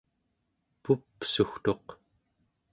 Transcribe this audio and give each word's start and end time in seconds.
pupsugtuq 0.83 1.85